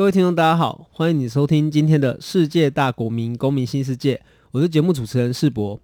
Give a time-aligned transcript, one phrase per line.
[0.00, 4.18] 各位听众，大家好，欢迎你收听今天的世界大国民公民新世界。
[4.50, 5.78] 我是节目主持人世博。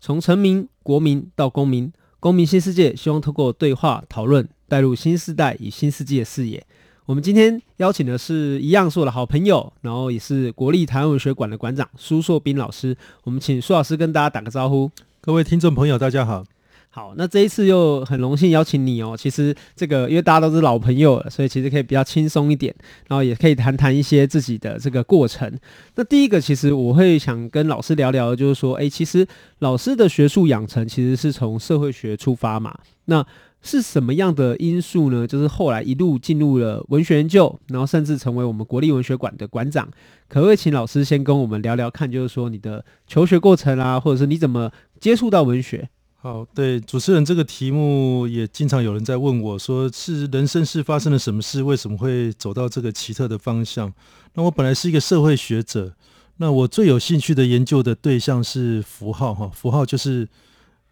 [0.00, 6.66] 从臣民、国民到公民，公民新世界希望透过对话讨论，带入新时代与新世界的视野。
[7.04, 12.96] 我们今天邀请的是一样是我的好朋友，然后也是国立台湾文学馆的馆长苏硕斌老师。
[13.24, 14.90] 我们请苏老师跟大家打个招呼。
[15.20, 16.42] 各位听众朋友，大家好。
[16.90, 19.14] 好，那这一次又很荣幸邀请你哦。
[19.16, 22.74] 其实这个因为大家都是老朋友了，所以其实可以比较轻松一点，
[23.08, 25.52] 然后也可以谈谈一些自己的这个过程。
[25.94, 29.24] 那第一个，其实我会想跟老师聊聊，就是说，哎，其实
[29.60, 32.76] 老师的学术养成其实是从社会学出发嘛。
[33.04, 33.24] 那
[33.60, 35.26] 是什么样的因素呢？
[35.26, 39.88] 就是后来一路进入了文学研究，然后甚至成为我们国立文学馆的馆长。
[40.28, 45.88] 可不可以请老师先跟我们聊聊看，就是说你的求学过程啊，或者是你怎么接触到文学？
[46.28, 53.90] 好，对主持人这个题目也经常有人在问我，说是人生是发生了什么事，为什么会走到这个奇特的方向？
[54.34, 55.94] 那我本来是一个社会学者，
[56.36, 60.28] 那我最有兴趣的研究的对象是符号，哈，符号就是。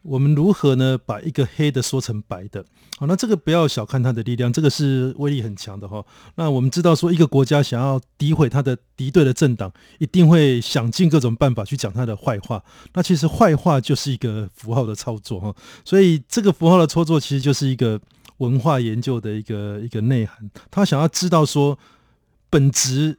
[0.07, 0.97] 我们如何呢？
[0.97, 2.65] 把一个黑的说成白的，
[2.99, 6.05] 好，那这个不要小看它的力量，这个是威力很强的哈。
[6.37, 12.63] 那我们知道说，一个国家想要诋毁他的敌对的政党，一定会想尽各种办法去讲他的坏话。
[12.95, 15.55] 那其实坏话就是一个符号的操作哈。
[15.85, 18.01] 所以这个符号的操作其实就是一个
[18.39, 20.49] 文化研究的一个一个内涵。
[20.71, 21.79] 他想要知道说
[22.49, 23.19] 本质。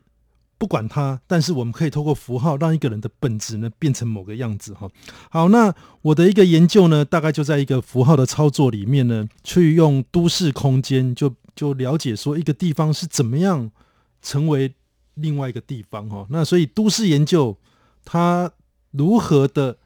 [0.57, 4.89] 不管它，但是我们可以透过符号让一个人的本质呢变成某个样子哈。
[5.29, 13.71] 好，那我的一个研究呢，大概就在一个符号的操作里面呢，去用都市空间就就了解说一个地方是怎么样
[14.21, 14.73] 成为
[15.13, 16.25] 另外一个地方哈。
[16.29, 17.55] 那所以都市研究
[18.03, 18.51] 它
[18.91, 19.77] 如何的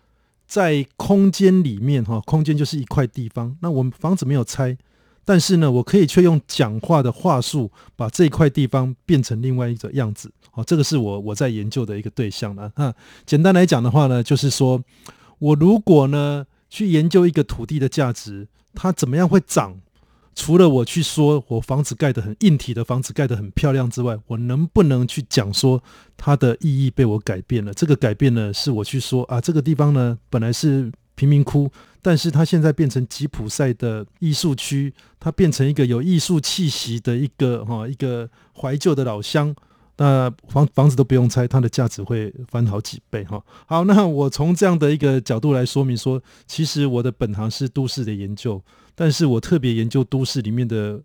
[0.47, 4.77] 在空间里面哈，空间就是一块地方，那我们房子没有拆。
[5.23, 10.31] 但是呢，我可以却用讲话的话术，把这块地方变成另外一个样子。
[10.51, 12.71] 好，这个是我我在研究的一个对象了。
[12.75, 12.93] 那
[13.25, 14.83] 简单来讲的话呢，就是说
[15.39, 19.79] 我如果呢去研究一个土地的价值，它怎么样会涨？
[20.35, 25.83] 除了我去说我房子盖得很硬体的房子盖得很漂亮之外，我能不能去讲说
[26.15, 27.73] 它的意义被我改变了？
[27.73, 30.91] 这个改变呢，是我去说啊，这个地方呢本来是。
[31.13, 31.69] 贫民窟，
[32.01, 38.27] 但是它现在变成吉普赛的艺术区，它变成一个有艺术气息的一个哈一个
[38.59, 39.53] 怀旧的老乡。
[39.97, 43.43] 那房房子都不用拆，它的价值会翻好几倍哈。
[43.65, 48.61] 好，那我从这样的一个角度来说明说，其实我的本行是都市的研究，
[48.95, 51.01] 但是我特别研究都市里面的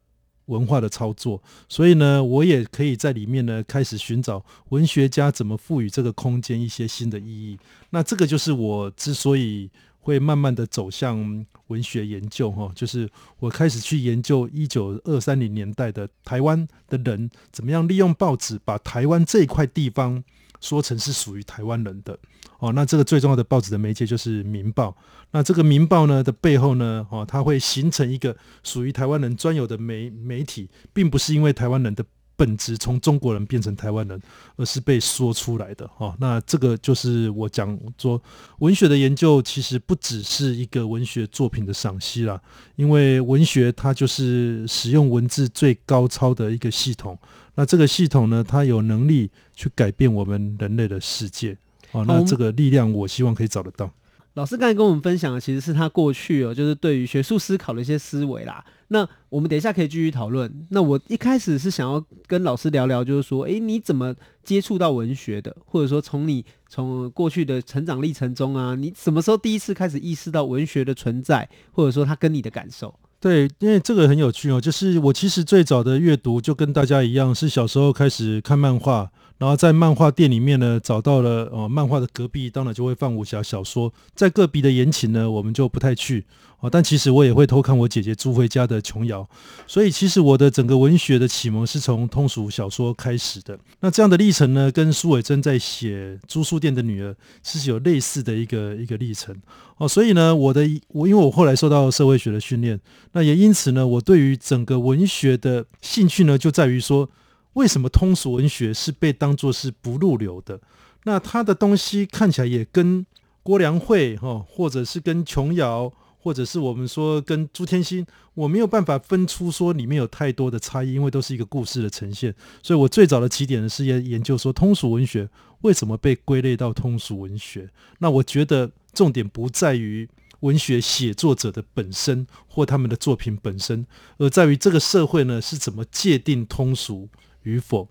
[0.46, 7.58] 文化的操作，所以呢，我也可以在里面呢开始寻找文学家怎么赋予这个空间一些新的意义。
[7.90, 9.70] 那这个就是我之所以。
[10.06, 20.22] 会慢慢的走向文学研究，哈，就是我开始去研究一九二三零年代的台湾的人怎么样利用报纸把台湾这一块地方
[20.60, 22.16] 说成是属于台湾人的，
[22.60, 24.90] 哦，那这个最重要的报纸的媒介就是《民报》，
[25.32, 32.04] 那这个《民报》呢的背后呢，哦，它会形成一个属于台湾人专有的媒媒体，并不是因为台湾人的。
[32.36, 34.20] 本质从中国人变成台湾人，
[34.56, 36.14] 而是被说出来的哈。
[36.20, 38.20] 那这个就是我讲说，
[38.58, 42.40] 文学的研究其实不只是一个文学作品的赏析啦，
[42.76, 47.18] 因为文学它就是使用文字最高超的一个系统。
[47.54, 51.56] 那这个系统呢，它有能力去改变我们人类的世界。
[51.92, 53.90] 哦，那这个力量，我希望可以找得到。
[54.34, 58.62] 老师刚才跟我们分享的，其实是他过去哦，就是对于学术思考的一些思维啦。
[58.88, 60.66] 那我们等一下可以继续讨论。
[60.70, 65.56] 那我一开始是想要跟老师聊聊，就是说，诶，你怎么接触到文学的？
[65.64, 72.94] 或者说，从你从过去的成长历程中啊，你什么时候第一次开始意识到文学的存在，或者说他跟你的感受？
[73.18, 79.10] 对，因为这个很有趣哦，就是我其实最早的阅读就跟大家一样，是小时候开始看漫画。
[79.38, 86.24] 然后在漫画店里面呢，找到了哦，漫画的隔壁当然就会放武侠小说，在个别的言情呢，我们就不太去
[86.60, 86.70] 哦。
[86.70, 89.28] 但其实我也会偷看我姐姐朱慧家的琼瑶，
[89.66, 93.58] 所以其实我的整个文学的启蒙是从通俗小说开始的。
[93.80, 97.12] 那这样的历程呢，跟苏伟珍在写《租书店的女儿》
[97.42, 99.34] 是有类似的一个一个历程
[99.78, 99.88] 哦。
[99.88, 102.80] 所以呢，我的我因为我后来受到社会学的训练，
[103.12, 107.08] 那也因此呢，我对于整个文学的兴趣呢，就在于说。
[107.56, 110.60] 为什么通俗文学是被当作是不入流的？
[111.04, 113.06] 那他的东西看起来也跟
[113.42, 115.90] 郭良慧哈，或者是跟琼瑶，
[116.26, 122.34] 或者是我们说跟朱天心，我没有办法分出说里面有太多的差异，因为都是一个故事的呈现。
[122.64, 125.28] 所以我最早的起点呢是研研究说通俗文学
[125.60, 127.70] 为什么被归类到通俗文学。
[128.00, 130.08] 那我觉得重点不在于
[130.40, 133.86] 文学写作者的本身或他们的作品本身，
[134.18, 137.08] 而在于这个社会呢是怎么界定通俗
[137.44, 137.88] 与否。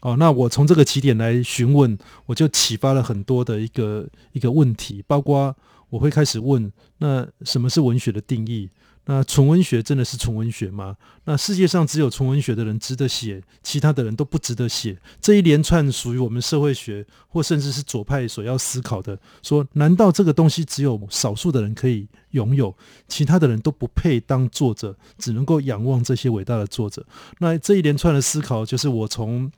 [0.00, 5.56] 哦，那我从这个起点来询问，我就启发了很多的一个一个问题，包括
[5.90, 8.70] 我会开始问：那什么是文学的定义？
[9.10, 10.94] 那纯文学真的是纯文学吗？
[11.24, 14.98] 那世界上只有纯文学的人值得写，其他的人都不值得写。
[15.18, 22.76] 这一连串属于我们社会学或甚至是左派所要思考的，说难道这个东西只有少数的人可以拥有，
[23.08, 27.02] 其他的人都不配当作者，只能够仰望这些伟大的作者？
[27.38, 29.50] 那这一连串的思考，就是我从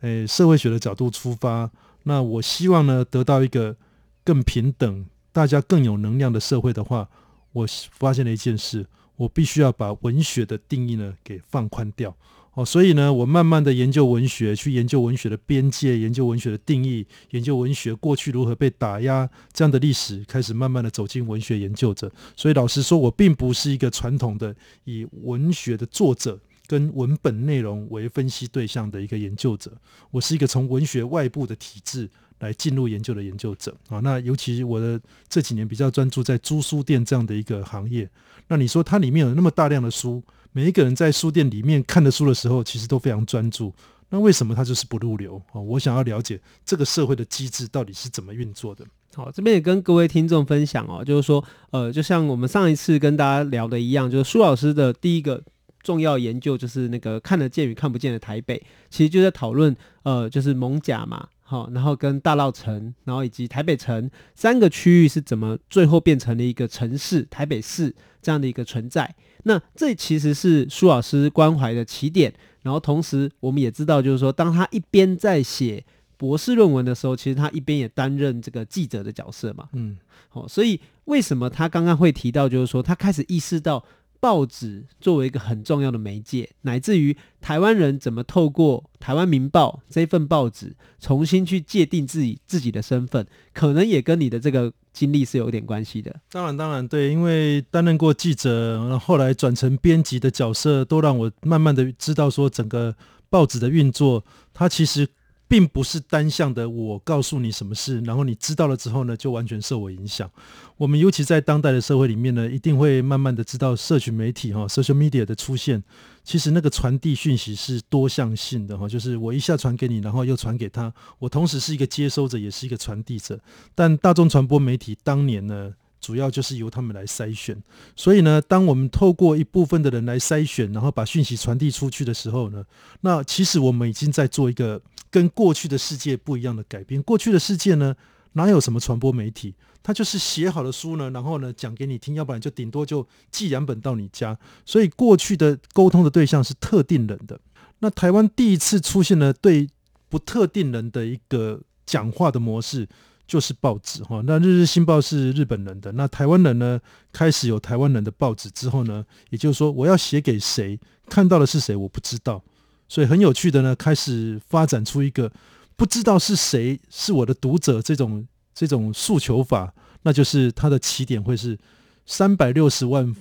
[0.00, 1.70] 诶社会学的角度出发，
[2.04, 3.76] 那我希望呢得到一个
[4.24, 7.08] 更平等、大家更有能量的社会的话。
[7.52, 8.86] 我发现了一件事，
[9.16, 12.14] 我必须要把文学的定义呢给放宽掉
[12.52, 22.12] 哦，所以呢，我慢慢的研究文学，去研究文学的边界，研究文学的定义，研究文学过去如何被打压这样的历史，开始慢慢的走进文学研究者。
[22.36, 24.54] 所以老实说，我并不是一个传统的
[24.84, 29.72] 以文学的作者跟文本内容为分析对象的一个研究者，
[30.12, 32.08] 我是一个从文学外部的体制。
[32.40, 38.08] 来进入研究的研究者啊，那尤其我的这几年比较专注在租书店这样的一个行业。
[38.46, 40.22] 那你说它里面有那么大量的书，
[40.52, 43.74] 每一个人在书店里面看的书的时候，其实都非常专注。
[44.10, 45.60] 那为什么它就是不入流啊？
[45.60, 48.84] 我想要了解这个社会的机制到底是怎么运作的。
[49.16, 55.42] 好，这边也跟各位听众分享哦，就是说，呃，就像我们上一次跟大家聊的一样，就是苏老师的第一个
[55.82, 61.28] 重要研究就是那个看得见与看不见的台北，其实就在讨论，呃，就是蒙甲嘛。
[61.42, 69.14] 好，然后跟大稻城，然后以及台北城三个区域是怎么最后变成了一个城市——台北市这样的一个存在？
[69.44, 72.34] 那这其实是苏老师关怀的起点。
[72.60, 75.82] 然后同时，我们也知道，就是说，当他一边在写
[76.18, 79.70] 博士论文的时候，其实他一边也担任这个记者的角色嘛。
[79.72, 79.96] 嗯，
[80.28, 83.82] 好，所以为什么他刚刚会提到，就是说他开始意识到。
[84.20, 96.14] 报纸作为一个很重要的媒介，乃至于台湾人怎么透过《台湾民报》这份报纸重新去界定自己自己的身份，可能也跟你的这个经历是有点关系的。
[96.30, 102.94] 当然，当然对，因为担任过记者，后来转成编辑的角色，都让我慢慢的知道说，整个
[103.30, 105.08] 报纸的运作，它其实。
[105.48, 110.30] 并不是单向的，我告诉你什么事，然后你知道了之后呢，就完全受我影响。
[110.76, 115.82] 我们尤其在当代的社会里面呢，一定会慢慢的知道社群媒体哈，social media 的出现，
[116.22, 123.40] 其实那个传递讯息是多向性的哈，就是我一下传给你，然后又传给他，我同时是一个接收者，也是一个传递者。
[123.74, 127.60] 但大众传播媒体当年呢，主要就是由他们来筛选，
[127.96, 132.62] 所以呢，当我们透过一部分的人来筛选，然后把讯息传递出去的时候呢，
[133.00, 134.80] 那其实我们已经在做一个
[135.10, 137.02] 跟过去的世界不一样的改变。
[137.02, 137.94] 过去的世界呢，
[138.32, 139.54] 哪有什么传播媒体？
[139.82, 144.38] 它就是写好的书呢，然后呢讲给你听，要不然就顶多就寄两本到你家。
[144.64, 147.40] 所以过去的沟通的对象是特定人的。
[147.78, 149.68] 那台湾第一次出现了对
[150.08, 152.88] 不特定人的一个讲话的模式。
[153.28, 156.80] 就是报纸哈，那《日日新报》是日本人的，那台湾人呢，
[157.12, 162.42] 开始有台湾人的报纸之后呢，也就是说，我要写给谁，看到的是谁，我不知道，
[162.88, 165.30] 所以很有趣的呢，开始发展出一个
[165.76, 171.58] 不知道是谁是我的读者这种这种诉求法，那就是它的起点会是
[172.06, 173.14] 三百六十万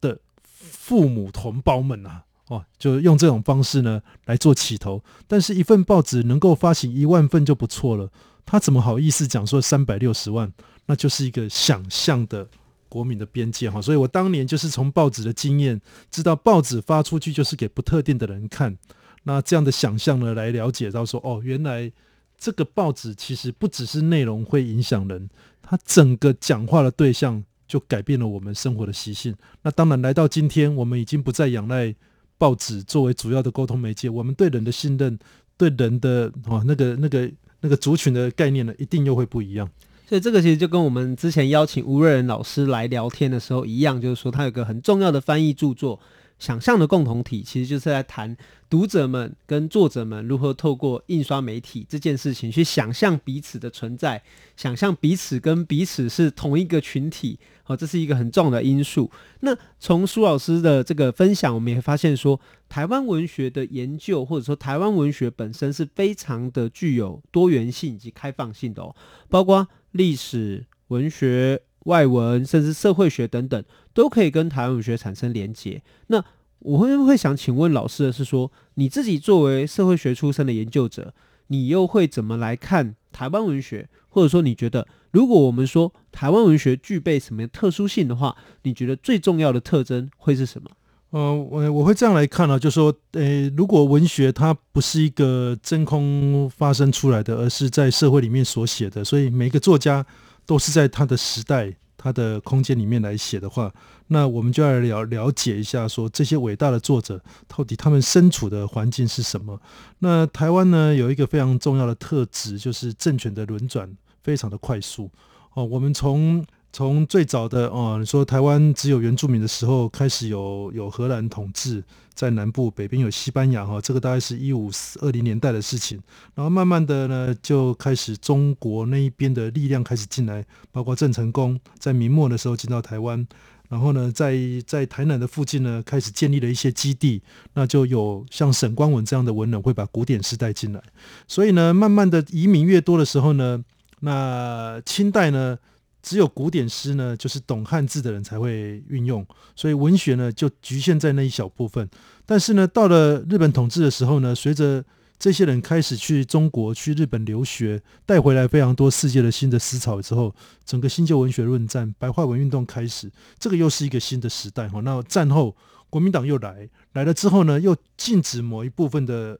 [0.00, 0.18] 的
[0.54, 8.10] 父母同胞们啊，哦，就用这种方式呢来做起头，但是一份报纸能够发行一万份就不错了。
[8.46, 10.52] 他怎么好意思讲说三百六十万？
[10.86, 12.48] 那就是一个想象的
[12.88, 13.80] 国民的边界哈。
[13.80, 18.76] 所以我当年就是从报纸的经验，知道报纸发出去就是给不特定的人看。
[19.22, 21.90] 那这样的想象呢，来了解到说，哦，原来
[22.38, 25.28] 这个报纸其实不只是内容会影响人，
[25.62, 29.34] 它整个讲话的对象就改变了我们生活的习性。
[29.62, 31.94] 那当然来到今天，我们已经不再仰赖
[32.38, 35.18] 报纸作为主要的沟通媒介，我们对人的信任，
[35.56, 37.30] 对人的哦那个那个。
[37.62, 39.68] 那个族群的概念呢，一定又会不一样。
[40.08, 46.00] 所以这个其实就跟我们之前邀请吴瑞人老师来聊天的时候一样，就是说他有个很重要的翻译著作，
[46.40, 48.36] 想象的共同体，其实就是在谈
[48.68, 54.20] 读者们跟作者们如何透过印刷媒体这件事情去想象彼此的存在，
[54.56, 57.38] 想象彼此跟彼此是同一个群体。
[57.62, 59.08] 好，这是一个很重要的因素。
[59.40, 68.96] 那从苏老师的这个分享，我们也发现说，台湾文学的研究或者说台湾文学本身是非常的具有多元性以及开放性的哦，
[69.28, 71.62] 包括历史、文学。
[71.84, 75.82] 外文甚至社会学等等，都可以跟台湾文学产生连结。
[76.08, 76.22] 那
[76.58, 81.14] 我会会想请问老师的是说，你自己作为社会学出身的研究者，
[81.46, 83.88] 你又会怎么来看台湾文学？
[84.10, 90.68] 或者说，你觉得如果我们说台湾文学具备什么特殊性的话，你觉得最重要的特征会是什么？
[91.10, 100.04] 呃，我我会这样来看呢、就是说，呃，如果文学它不是一个真空发生出来的，而是在社会里面所写的，所以每个作家。
[100.50, 103.72] 都是在他的时代、他的空间里面来写的话，
[104.08, 109.60] 那我们就要了了解一下，说这些伟大的作者到底他们身处的环境是什么？
[110.00, 115.08] 那台湾呢，有一个非常重要的特质，就是政权的轮转非常的快速
[115.54, 115.64] 哦。
[115.64, 121.82] 我们从从最早的哦，你说台湾只有原住民的时候，开始有有荷兰统治
[122.14, 126.00] 在南部，北边有西班牙哈，这个大概是一五二零年代的事情。
[126.34, 133.26] 然后慢慢的呢，就开始中国那一边的力量开始进来，包括郑成功在明末的时候进到台湾，
[133.68, 137.20] 然后呢，在在台南的附近呢，开始建立了一些基地，
[137.54, 140.80] 那就有像沈光文这样的文人会把古典诗带进来。
[141.26, 143.64] 所以呢，慢慢的移民越多的时候呢，
[143.98, 145.58] 那清代呢。
[146.02, 151.88] 只有古典诗呢，就是懂汉字的人才会运用，所以文学呢就局限在那一小部分。
[152.24, 154.84] 但是呢，到了日本统治的时候呢，随着
[155.18, 164.80] 这些人开始去中国、去日本留学，带回来非常多世界的新的思潮之后，整个新旧文学论战、白话文运动开始，这个又是一个新的时代哈。
[164.80, 165.56] 那战后
[165.90, 169.38] 国民党又来来了之后呢，又禁止某一部分的。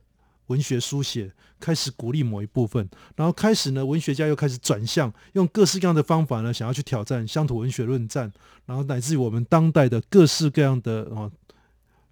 [0.51, 8.33] 文学书写开始鼓励某一部分，然后开始呢，文学家又开始转向用各式各样的方法呢，想要去挑战乡土文学论战，
[8.67, 11.31] 然后乃至于我们当代的各式各样的啊，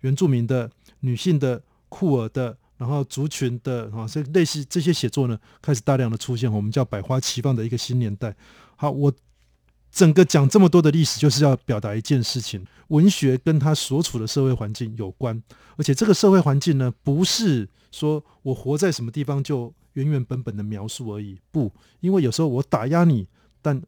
[0.01, 8.35] 原住民的、女性的、酷儿的，然后族群的啊，这类似这些写作呢，开始大量的出现，我们叫百花齐放的一个新年代。
[8.77, 9.13] 好，我。
[9.91, 15.43] 整个讲这么多的历史，就是要表达一件事情：文学跟他所处的社会环境有关，
[15.77, 21.41] 而且这个社会环境呢，不是说我活在什么地方就原原本本的描述而已。
[21.51, 23.27] 不，因为有时候我打压你，
[23.63, 23.83] 但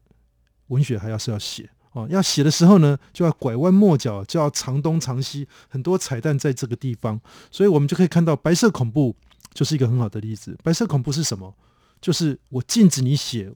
[0.67, 7.21] 文学还要是要写哦，要写的时候呢，就要拐弯抹角，就要藏东藏西，很多彩蛋在这个地方。
[7.51, 9.15] 所以我们就可以看到白色恐怖
[9.53, 10.57] 就是一个很好的例子。
[10.63, 11.55] 白色恐怖是什么？
[12.01, 13.53] 就是我禁止你写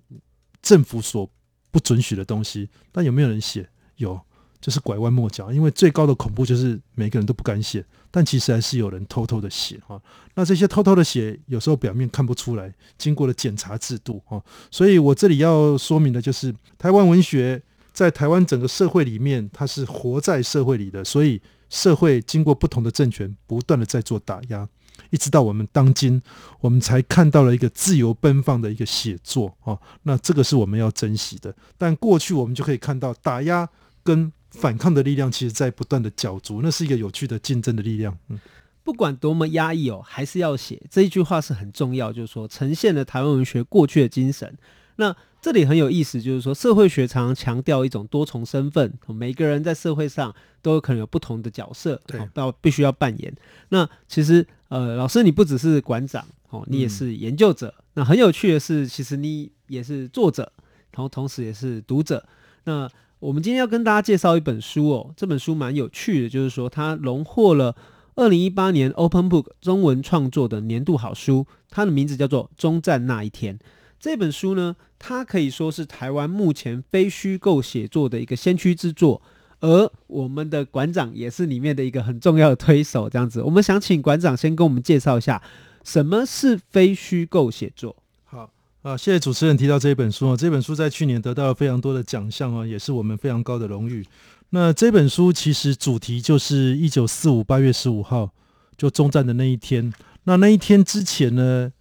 [0.62, 1.30] 政府所。
[1.76, 3.68] 不准许的东西，但有没有人写？
[3.98, 4.18] 有，
[4.62, 5.52] 就是拐弯抹角。
[5.52, 10.02] 因为最高的恐怖就是每个人都不敢写，但其实还是有人偷偷的写哈。
[10.36, 14.42] 那这些偷偷的写，有时候表面看不出来，经过了检查制度哈。
[14.72, 24.66] 所以我这里要说明的就是，台湾文学在台湾整个社会里面，它是活在社会里的，所以社会经过不同的政权，不断的在做打压。
[25.10, 26.22] 一直到我们当今，
[26.62, 31.54] 我们才看到了一个自由奔放的一个写作啊，那这个是我们要珍惜的。
[31.78, 33.68] 但过去我们就可以看到打压
[34.04, 38.18] 跟反抗的力量，其实在不断的角逐，那是一个有趣的竞争的力量。
[38.30, 38.40] 嗯，
[38.84, 44.58] 不管多么压抑哦，还是要写，这一句话是很重要，就是说呈现了台湾文学过去的精神。
[44.98, 53.36] 那这里很有意思，就是说社会学常常强调一种多重身份，每个人在社会上都有可能有不同的角色，对，要必须要扮演。
[53.70, 57.74] 那其实呃，老师你不只是馆长哦，你也是研究者。
[57.78, 60.52] 嗯、那很有趣的是，其实你也是作者，
[60.92, 62.28] 然后同时也是读者。
[62.66, 62.90] 那
[63.20, 67.74] 我们今天要跟大家介绍一本书哦，这本书蛮有趣的，就是说它荣获了
[68.16, 73.58] 二零一八年 Open Book 中文创作的年度好书，它的名字叫做《终战那一天》。
[73.98, 79.22] 这本书呢，它可以说是台湾目前非虚构写作的一个先驱之作，
[79.60, 83.10] 而我们的馆长也是里面的一个很重要的推手。
[83.10, 85.42] 这样子，我们想请馆长先跟我们介绍一下
[85.84, 87.96] 什么是非虚构写作。
[88.24, 94.06] 好啊，谢谢主持人提到这一本书啊，这本书在去年得到了非常多的奖项啊，也是我们非常高的荣誉。
[94.52, 98.32] 那这本书其实主题就是一九四五八月十五号
[98.78, 99.92] 就终战的那一天。
[100.26, 101.72] 那那一天之前呢，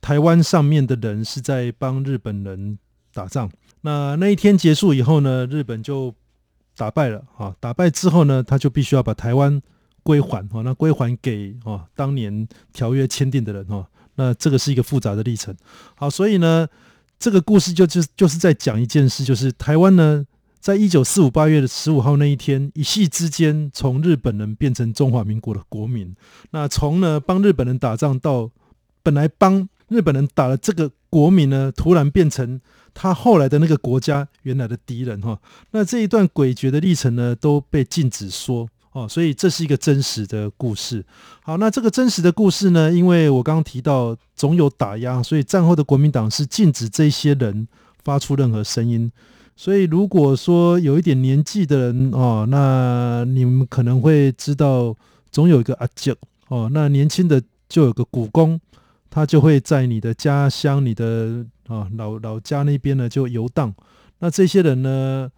[0.00, 2.78] 台湾上面的人是在帮日本人
[3.12, 3.50] 打仗。
[3.82, 6.14] 那那一天结束以后呢，日本就
[6.76, 7.54] 打败了啊。
[7.60, 9.60] 打败之后呢，他就必须要把台湾
[10.02, 10.62] 归还啊。
[10.64, 13.86] 那归还给啊当年条约签订的人哈。
[14.16, 15.54] 那这个是一个复杂的历程。
[15.96, 16.68] 好，所以呢，
[17.18, 20.24] 这个故事就就就是在讲一件事，就是台湾呢
[20.60, 26.14] 在一九四五八月的十五号那一天，一夕之间从日本人变成中华民国的国民。
[26.52, 28.50] 那从呢帮日本人打仗到
[29.02, 32.60] 本来帮日本人打了这个国民呢，突然变成
[32.92, 35.38] 他后来的那个国家原来的敌人哈。
[35.70, 39.06] 那这一段诡谲的历程呢，都被禁止说哦。
[39.08, 41.04] 所以这是一个真实的故事。
[41.44, 47.68] 好，那这个真实的故事呢，因为我刚刚提到总有打压，所以战后的国民党是禁止这些人
[48.02, 49.12] 发出任何声音。
[49.56, 54.96] 所以，如果说有一点年纪的人哦，那你们可能会知道，
[55.30, 56.12] 总有一个阿杰
[56.48, 56.68] 哦。
[56.72, 58.60] 那年轻的就有个古公，
[59.14, 63.72] 他就会在你的家乡、你的啊老老家那边呢就游荡。
[64.18, 65.30] 那这些人呢，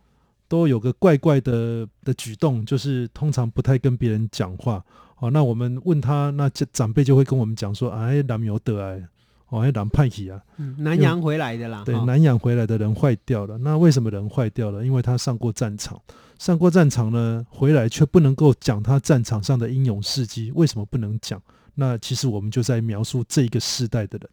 [0.49, 4.83] 都有个怪怪的的举动，就是通常不太跟别人讲话。
[5.19, 9.03] 哦，那我们问他，那长辈就会跟我们讲说：“哎，南有得哎。”
[9.49, 10.41] 哦，哎南派去啊，
[10.79, 11.83] 南洋回来的啦。
[11.85, 13.59] 对，南洋回来的人坏掉了。
[13.59, 14.85] 那为什么人坏掉了？
[14.85, 16.01] 因为他上过战场，
[16.39, 20.51] 上过战场呢，回来却不能够讲他战场上的英勇事迹。
[20.55, 21.41] 为什么不能讲？
[21.77, 24.29] 那其实我们就在描述这一个世代的人。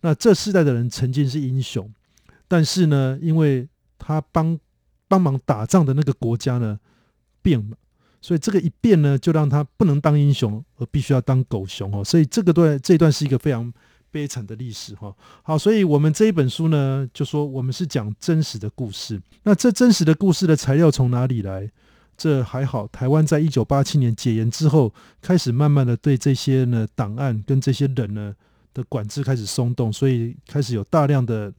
[0.00, 1.88] 那这世代的人曾经是英雄，
[2.48, 4.58] 但是呢，因为他帮
[5.08, 6.78] 帮忙打仗的那个国家呢
[7.40, 7.76] 变了，
[8.20, 12.04] 所以这个一变呢，就让他不能当英雄，而必须要当狗熊哦。
[12.04, 13.72] 所以这个段这一段是一个非常。
[14.08, 19.20] 悲惨的历史哈，好，所以我们这一本书呢，就说我们是讲真实的故事。
[19.42, 21.70] 那这真实的故事的材料从哪里来？
[22.16, 28.34] 这还好，台湾在一九八七年解严之后，开始慢慢的对这些呢档案跟这些人呢
[28.74, 31.52] 的管制开始松动，所以开始有大量的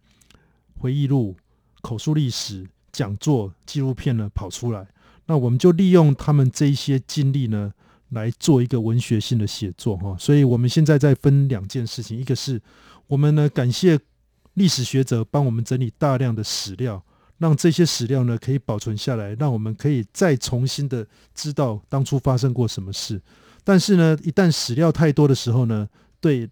[0.79, 1.35] 回忆录、
[1.81, 4.87] 口述历史、讲座、纪录片呢跑出来。
[5.25, 7.73] 那我们就利用他们这一些经历呢。
[8.11, 12.61] 来做一个文学性的写作哈，所以我们现在在分两件事情，一个是
[13.05, 13.99] 我们呢感谢
[14.53, 17.03] 历史学者帮我们整理大量的史料，
[17.37, 23.21] 让这些史料呢可以保存下来，让我们可以再重新的知道当初发生过什么事。
[23.63, 25.87] 但是呢，一旦史料太多的时候呢，
[26.19, 26.49] 对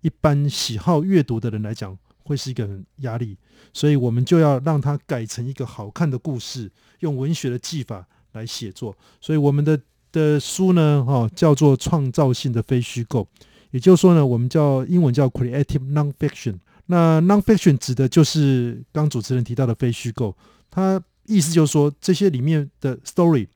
[0.00, 3.36] 一般喜好阅读的人来讲会是一个压力，
[3.72, 8.96] 所以我们就要让它改成一个好看的故事，用文学的技法来写作。
[9.20, 9.80] 所以我们的。
[10.14, 13.26] 的书呢，哈，叫做创造性的非虚构，
[13.72, 16.54] 也就是说呢，我们叫英文叫 creative nonfiction。
[16.86, 20.36] 那 nonfiction 指的就是刚主持人提到的非虚构，
[20.70, 23.46] 它意思就是说这些里面的 story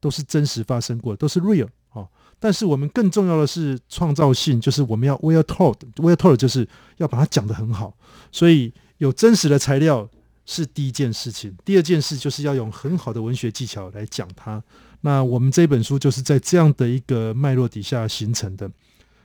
[0.00, 2.08] 都是真实发生过，都是 real 啊。
[2.38, 7.94] 但是我们更重要的是创造性，就是我们要 well told，well told 就是要把它讲得很好。
[8.32, 10.08] 所以有真实的材料
[10.46, 14.62] 是第一件事情，第二件事就是要用很好的文学技巧来讲它。
[15.02, 18.70] 那我们这本书就是在这样的一个脉络底下形成的。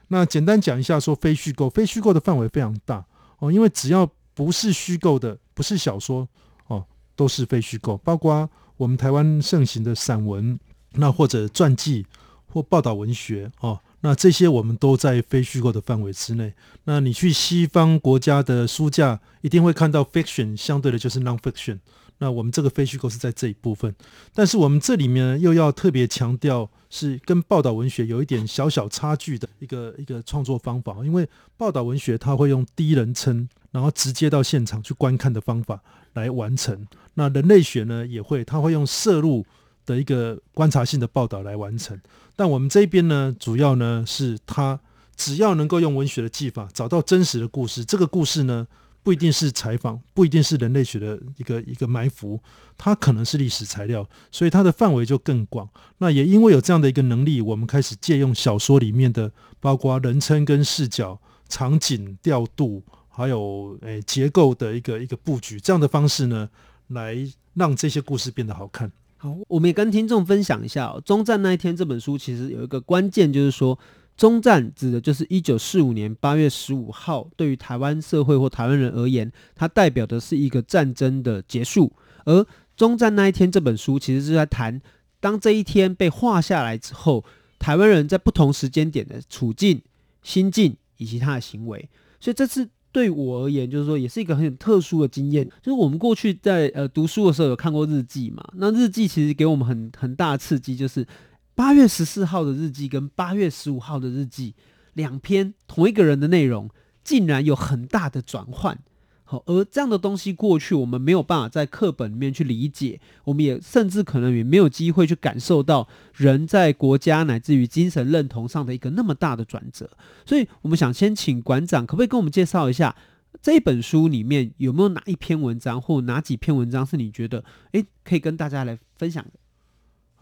[0.10, 3.06] 那简单讲一下，说非虚构，非虚构的范围非常大
[3.46, 6.28] 哦，因为只要不是虚构的，不是小说
[6.68, 6.84] 哦，
[7.16, 10.60] 都是非虚构，包括我们台湾盛行的散文，
[10.94, 12.06] 那或者传记
[12.48, 16.54] 或报道文学哦，那这些我们都在非虚构的范围之内。
[16.86, 21.80] 那你去西方国家的书架，一定会看到 fiction，相对的就是 non-fiction。
[22.20, 23.94] 那我们这个非虚构是在这一部分，
[24.34, 35.82] 但是我们这里面，又要特别强调是跟报道文学有一点小小差距的一个一个创作方法，因为报道文学它会用第一人称，然后直接到现场去观看的方法
[36.14, 36.88] 来完成。
[37.16, 39.46] 那人类学呢也会，它会用摄入
[39.86, 42.00] 的一个观察性的报道来完成。
[42.38, 44.80] 但我们这边呢，主要呢是它
[45.18, 48.66] 只要能够用文学的技法找到真实的故事，这个故事呢。
[49.06, 52.40] 不一定是采访，不一定是人类学的一个一个埋伏，
[52.76, 55.70] 它可能是历史材料，所以它的范围就更广。
[56.00, 66.50] 那也因为有这样的一个能力，我们开始借用小说里面的，包括人称跟视角、场景调度，还有诶结构的一个一个布局，这样的方式呢，
[66.88, 67.16] 来
[67.54, 68.92] 让这些故事变得好看。
[69.18, 73.78] 好，我们也跟听众分享一下哦，《终战那一天》这本书其实有一个关键，就是说。
[74.18, 81.92] 中战指的就是一九四五年八月十五号，对于台湾社会或台湾人而言，它代表的是一个战争的结束。
[82.24, 82.46] 而
[82.78, 84.82] 中战那一天这本书其实是在谈，
[85.20, 87.26] 当这一天被画下来之后，
[87.60, 89.82] 台湾人在不同时间点的处境、
[90.24, 91.90] 心境以及他的行为。
[92.22, 95.46] 所以这次对我而言，就是说也是一个很特殊的经验。
[95.62, 101.06] 就是我们过去在呃读书的时候有看过日记嘛，那日记其实给我们很很大的刺激，就是。
[101.56, 104.54] 八月十四号的日记跟八月十五号的日记，
[104.94, 106.70] 两篇同一个人的内容，
[107.04, 108.78] 竟然有很大的转换。
[109.24, 119.90] 好，而这样的东西过去我们没有办法在课本里面去理解，我们也甚至可能也没有机会去感受到人在国家乃至于精神认同上的一个那么大的转折。
[120.26, 122.96] 所以，我们想先请馆长，可不可以跟我们介绍一下
[123.42, 129.32] 这本书里面有没有哪一篇文章或哪几篇文章是你觉得诶可以跟大家来分享的？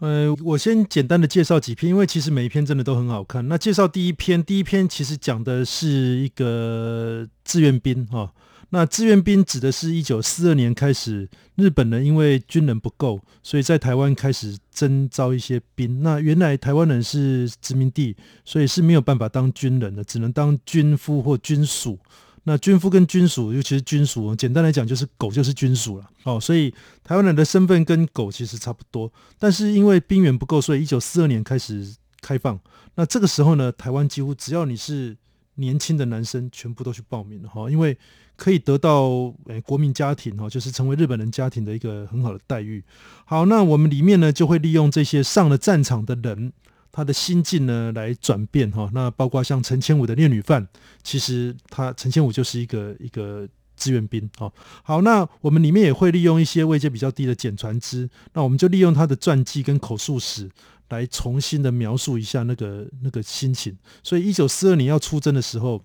[0.00, 3.46] 呃，我先简单的介绍几篇，因为其实每一篇真的都很好看。
[3.48, 8.32] 那介绍第一篇，第一篇其实讲的是一个志愿兵哈。
[8.70, 16.02] 那志愿兵指的是一九四二年开始，日本人因为军人不够，所以在台湾开始征召一些兵。
[16.02, 21.98] 那原来台湾人是殖民地，所以是没有办法当军人的，只能当军夫或军属。
[22.46, 26.08] 那军夫跟军属，尤其是军属，简单来讲就是狗就是军属了。
[26.24, 29.10] 哦，所以台湾人的身份跟狗其实差不多。
[29.38, 32.60] 但是因为兵源不够，所以一九四二年开始开放。
[32.96, 35.16] 那这个时候呢，台湾几乎只要你是
[35.54, 37.96] 年轻的男生，全部都去报名了哈，因为
[38.36, 42.84] 可以得到诶国民家庭哈，就是成为日本人家庭的一个很好的待遇。
[43.24, 46.52] 好，那我们里面呢就会利用这些上了战场的人。
[46.96, 50.64] 他的心境呢，来转变哈，那包括像陈千武的《烈女犯》，
[51.02, 54.52] 其实他陈千武就是一个一个志愿兵哈。
[54.84, 60.48] 好，那我们里面也会利用一些位阶比较低的简传之，那我们就利用他的传记跟口述史
[60.90, 63.76] 来重新的描述一下那个那个心情。
[64.04, 65.84] 所以一九四二年要出征的时候，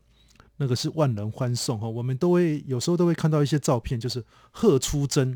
[0.57, 5.35] 那个是万人欢送哈，我们都会有时候都会看到一些照片，就是贺出征。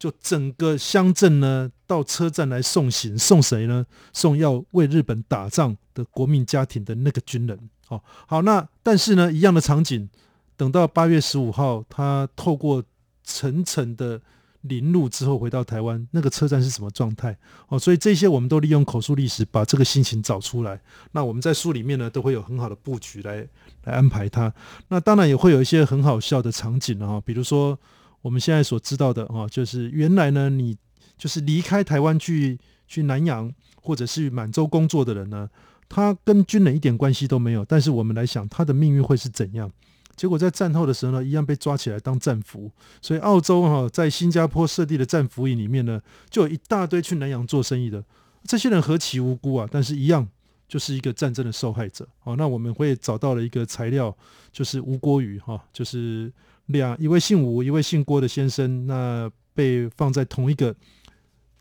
[0.00, 3.84] 就整个乡镇呢，到车站来送行，送谁呢？
[4.14, 7.68] 送要为日本打仗的国民家庭的那个军人。
[7.88, 10.08] 哦，好，那但是呢，一样的场景，
[10.56, 12.82] 等到八月十五号，他透过
[13.24, 14.18] 层层的
[14.62, 17.36] 林路之后回到台湾，那个车站是什么状态？
[17.68, 20.80] 哦，所以这些我们都利用口述历史把这个心情找出来。
[21.12, 23.46] 那我们在书里面呢，都会有很好的布局来
[23.84, 24.54] 来安排它。
[24.88, 27.78] 那当然也会有一些很好笑的场景啊，比如说。
[28.22, 30.76] 我们现在所知道的啊，就是原来呢，你
[31.16, 35.48] 就是离开台湾去去南洋或者是满洲工作的人呢，
[35.88, 37.64] 他跟军人一点关系都没有。
[37.64, 39.70] 但是我们来想，他的命运会是怎样？
[40.16, 42.70] 结果在战后的时候呢，一样被抓起来当战俘。
[43.00, 48.04] 所以澳洲哈在新加坡设立的战俘营里面呢，就有一大堆去南洋做生意的
[48.44, 49.66] 这些人何其无辜啊！
[49.70, 50.28] 但是一样
[50.68, 52.06] 就是一个战争的受害者。
[52.18, 54.14] 好，那我们会找到了一个材料，
[54.52, 56.30] 就是吴国宇哈，就是。
[56.70, 60.74] 两一位姓吴，一位姓郭的先生，那被放在同一个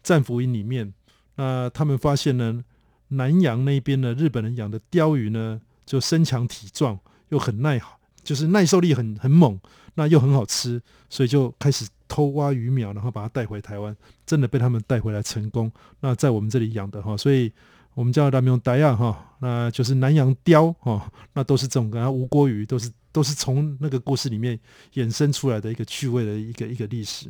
[0.02, 0.93] 战俘营里面。
[1.36, 2.63] 那他们发现呢，
[3.10, 7.82] 南洋那边呢，日本人养的鲷鱼呢，就身强体壮，又很耐，
[8.24, 9.60] 就是耐受力很很猛，
[9.95, 13.95] 那又很好吃，所以就开始偷挖鱼苗，然后把它带回台湾。
[14.26, 15.72] 真的被他们带回来成功。
[16.02, 17.52] 那在我们这里养的哈，所以
[17.99, 22.89] 我们叫他们用呆亚哈，那就是南洋雕哈，那都是这种，然后吴郭鱼都是。
[23.12, 24.57] 都是从那个故事里面
[24.93, 27.27] 衍生出来的一个趣味的一个一个历史。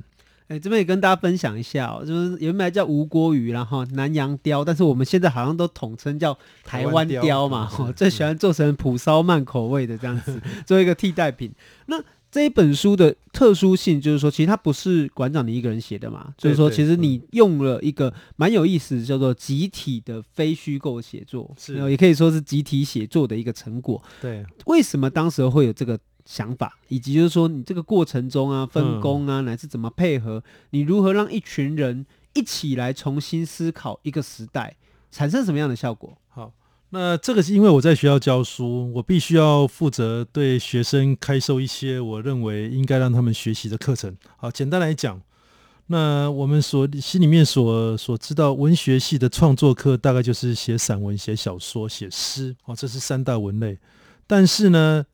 [0.50, 11.50] 哎，这边也跟大家分享一下哦，就是原来叫吴郭鱼，然后南洋雕，但是我们现在好像都统称叫台湾雕嘛，哦，最喜欢做成蒲烧鳗口味的这样子， 做一个替代品。
[11.86, 11.96] 那
[12.32, 24.00] 这一本书的特殊性就是说，其实它不是馆长你一个人写的嘛，就是说其实你用了一个蛮有意思，叫做集体的非虚构写作，是，也可以说是集体写作的一个成果。
[24.22, 34.76] 对，为什么当时会有这个想法，以及就是说你这个过程中啊，分工啊，乃至怎么配合，你如何让一群人一起来重新思考一个时代，
[35.10, 36.16] 产生什么样的效果？
[36.28, 36.54] 好。
[36.92, 44.18] 那这个是因为我在学校教书，我必须要负责对学生开授一些我认为应该让他们学习的课程。
[44.38, 45.22] 好，简单来讲，
[45.88, 53.78] 那我们所心里面所所知道，文学系的创作课大概就是写散文、写小说、写诗，哦，这是三大文类。
[54.26, 55.06] 但是呢，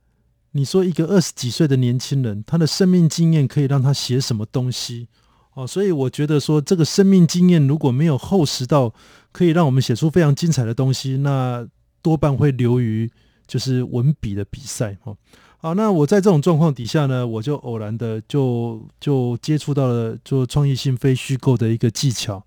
[0.51, 5.09] 你说一个二十几岁的年轻人，他的生命经验可以让他写什么东西？
[5.55, 8.93] 哦，所以我觉得说，这个生命经验如果没有厚实到
[9.31, 11.65] 可以让我们写出非常精彩的东西，那
[12.01, 13.09] 多半会流于
[13.47, 14.97] 就是文笔的比赛。
[15.05, 15.15] 哦，
[15.59, 22.45] 好，那我在这种状况底下呢，我就偶然的就就接触到了做创意性非虚构的一个技巧。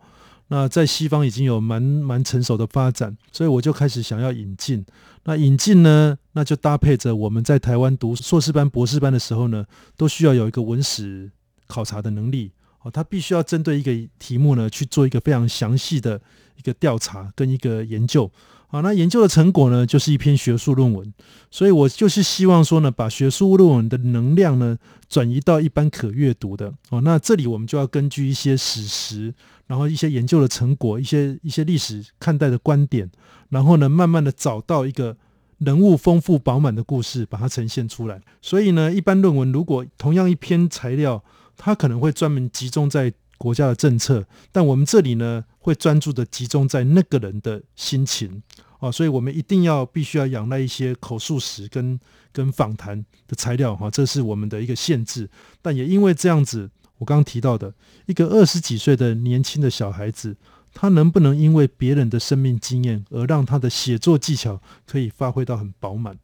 [0.48, 4.84] 那在西方已经有蛮蛮成熟的发展，所以我就开始想要引进。
[5.24, 9.64] 那引进呢，那就搭配着我们在台湾读硕士班、博士班的时候呢，
[9.96, 11.30] 都需要有一个文史
[11.66, 12.52] 考察的能力。
[12.82, 16.20] 哦，他必须要针对一个题目呢，去做一个非常详细的
[16.56, 18.30] 一个调查跟一个研究。
[18.70, 21.12] 好，那研究的成果呢，就是一篇学术论文。
[21.50, 24.76] 所以我就是希望说呢，把学术论文的能量呢，
[25.08, 26.72] 转移到一般可阅读的。
[26.90, 29.32] 哦，那这里我们就要根据一些史实，
[29.66, 33.10] 然后一些研究的成果，一些一些历史看待的观点，
[33.48, 35.16] 然后呢，慢慢的找到一个
[35.56, 38.20] 人物丰富饱满的故事，把它呈现出来。
[38.42, 41.24] 所以呢，一般论文如果同样一篇材料，
[41.58, 48.42] 他可能会专门集中在国家的政策，但我们这里呢，会专注的集中在那个人的心情
[48.80, 52.00] 啊，所以我们一定要必须要仰赖一些口述史跟
[52.32, 55.28] 跟访谈的材料哈，这是我们的一个限制。
[55.60, 57.74] 但也因为这样子，我刚刚提到的
[58.06, 60.36] 一个二十几岁的年轻的小孩子，
[60.72, 66.18] 他能不能因为别人的生命经验而让他的写作技巧可以发挥到很饱满？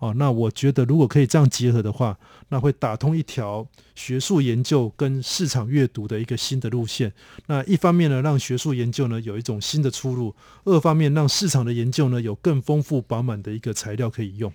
[0.00, 7.12] 哦，那我觉得如果可以这样结合的话，那会打通一条学术研究跟市场阅读的一个新的路线。
[7.46, 10.34] 那一方面呢，让学术研究呢有一种新的出路；
[10.64, 14.50] 二方面，让市场的研究呢有更丰富饱满的一个材料可以用。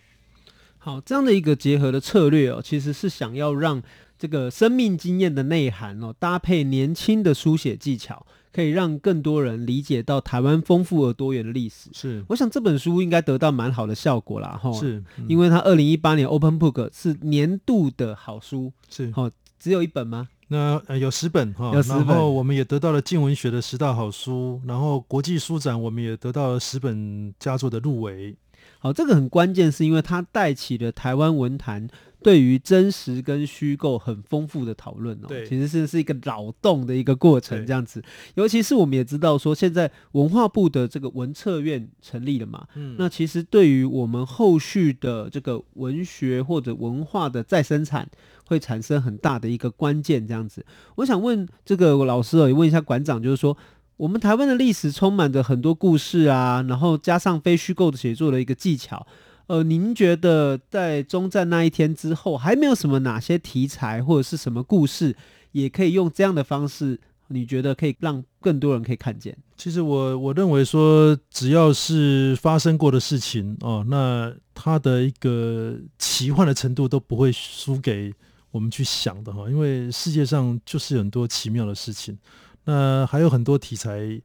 [0.79, 3.81] 好，这样的一个结合的策略哦，其实是想要让
[4.17, 8.25] 这个生命经验的内涵哦，搭配年轻的书写技巧。
[8.55, 11.89] 可以让更多人理解到台湾丰富而多元的历史。
[11.91, 14.57] 是，我想这本书应该得到蛮好的效果啦。
[14.63, 18.71] 哈，是，嗯、因为它二零一八年 Open Book 是年度的好书。
[18.89, 20.29] 是，好，只有一本吗？
[20.47, 22.05] 那、呃、有十本哈，有十本。
[22.05, 28.37] 然后我们也得到了静文学的十大好书，然后国际书展我们也得到了十本佳作的入围。
[28.79, 31.89] 好，这个很关键，是因为它带起了台湾文坛。
[32.25, 38.03] 对于真实跟虚构很丰富的讨论哦，其实是是一个脑洞的一个过程，这样子。
[38.33, 48.09] 尤其是我们也知道说，现在文化部的这个文策院成立了嘛，嗯，那其实对于我们后续的这个文学或者文化的再生产，
[48.47, 50.65] 会产生很大的一个关键，这样子。
[50.95, 53.55] 我想问这个老师哦，也问一下馆长，就是说，
[53.97, 59.05] 我们台湾的历史充满着很多故事啊，然后加上非虚构的写作的一个技巧。
[59.47, 65.15] 呃，您觉得在终战那一天之后，还没有什么哪些题材或者是什么故事，
[65.51, 66.99] 也可以用这样的方式？
[67.27, 69.35] 你觉得可以让更多人可以看见？
[69.57, 78.13] 其实我我认为说，只要是发生过的事情哦，那它的一个奇幻的程度都不会输给
[78.51, 82.17] 我们去想的哈，因为世界上就是很多奇妙的事情，
[82.63, 84.21] 那还有很多题材。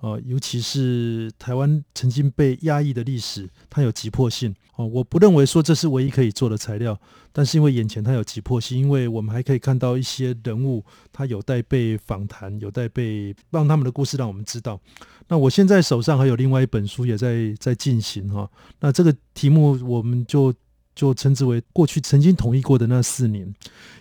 [0.00, 4.54] 呃，尤其是台湾曾经被压抑的历史，它有急迫性。
[4.76, 6.98] 哦，我不认为说这是唯一可以做的材料，
[7.32, 10.82] 但是因为眼前它有急迫性，因为我们还可以看到一些人物，
[11.12, 14.80] 他有待被访谈，有待被让他们的故事让我们知道。
[15.28, 18.50] 那我现在手上还有另外一本书也在在进行哈。
[18.80, 20.54] 那这个题目我们就
[20.94, 23.54] 就称之为过去曾经统一过的那四年，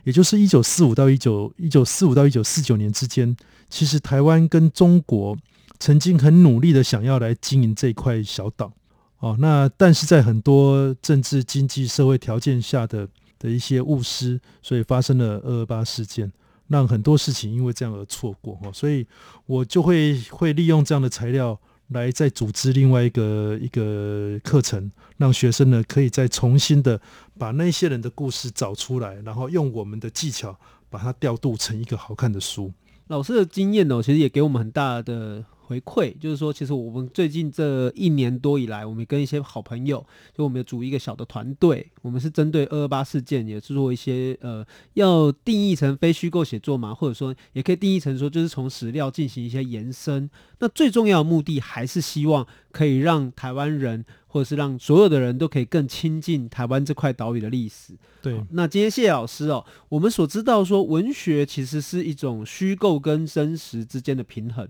[0.06, 3.36] 也就是一九四五到一九一九四五到一九四九年之间，
[3.70, 5.38] 其实台湾跟中国。
[5.80, 8.74] 曾经很努力的想要来经营这块小岛，
[9.20, 13.08] 哦，那但是在很多政治、经济、社会条件下的
[13.40, 16.30] 的一些误失，所以发生了二二八事件，
[16.68, 19.08] 让很多事情因为这样而错过，哈，所以
[19.46, 27.00] 我就会会利用这样的材料来再组织另外一个一个课程，让学生呢可以再重新的
[27.38, 32.74] 把那些人的故事找出来，然后用我们的技巧把它调度成一个好看的书。
[33.08, 35.46] 老师的经验呢，其实也给我们很大的。
[35.70, 40.04] 回馈就是说，其实我们最近这一年多以来，我们跟一些好朋友，
[40.36, 50.28] 就我们组一个小的团队，我们是针对二二八事件，也是做一些呃，要定义成非虚构写作嘛，或者说也可以定义成说，就是从史料进行一些延伸。
[50.58, 57.94] 那最重要的目的还是希望可以让台湾人，或者是让所有的人都可以更亲近台湾这块岛屿的历史。
[58.24, 64.68] 对，那今天谢谢老师哦，我们所知道说，文学其实是一种虚构跟真实之间的平衡。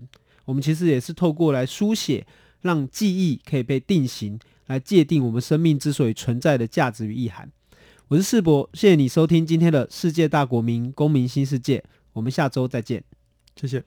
[0.50, 2.26] 我们其实也是透过来书写，
[2.60, 4.36] 让记忆可以被定型，
[4.66, 7.48] 来界定我们生命之所以存在的价值与意涵。
[8.08, 11.84] 我是世博，谢谢你收听今天的世界大国民公民新世界，
[12.14, 13.04] 我们下周再见，
[13.54, 13.84] 谢谢。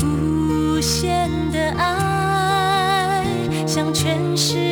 [0.00, 3.26] 无限的爱
[3.66, 4.67] 向全世